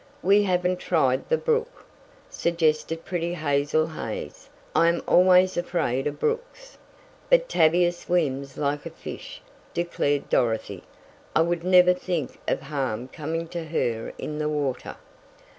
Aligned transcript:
"We 0.23 0.41
haven't 0.41 0.77
tried 0.77 1.29
the 1.29 1.37
brook," 1.37 1.85
suggested 2.27 3.05
pretty 3.05 3.35
Hazel 3.35 3.85
Hays. 3.89 4.49
"I 4.75 4.87
am 4.87 5.03
always 5.07 5.57
afraid 5.57 6.07
of 6.07 6.19
brooks." 6.19 6.75
"But 7.29 7.47
Tavia 7.47 7.91
swims 7.91 8.57
like 8.57 8.87
a 8.87 8.89
fish," 8.89 9.43
declared 9.75 10.27
Dorothy. 10.27 10.81
"I 11.35 11.41
would 11.41 11.63
never 11.63 11.93
think 11.93 12.39
of 12.47 12.61
harm 12.61 13.09
coming 13.09 13.47
to 13.49 13.65
her 13.65 14.11
in 14.17 14.39
the 14.39 14.49
water." 14.49 14.95